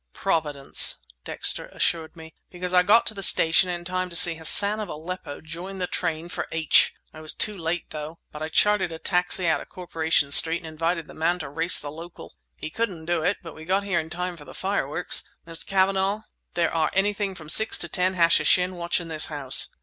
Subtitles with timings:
[0.13, 2.33] "Providence!" Dexter assured me.
[2.49, 5.85] "Because I got on the station in time to see Hassan of Aleppo join the
[5.85, 6.91] train for H—!
[7.13, 8.17] I was too late, though.
[8.31, 11.77] But I chartered a taxi out on Corporation Street and invited the man to race
[11.77, 12.33] the local!
[12.55, 15.23] He couldn't do it, but we got here in time for the fireworks!
[15.45, 15.67] Mr.
[15.67, 16.21] Cavanagh,
[16.55, 19.69] there are anything from six to ten Hashishin watching this house!"